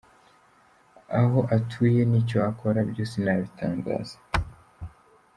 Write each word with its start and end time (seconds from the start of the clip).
Aho 1.19 1.39
atuye 1.57 2.01
n’icyo 2.09 2.37
akora 2.49 2.79
byo 2.89 3.03
sinabitangaza. 3.11 4.17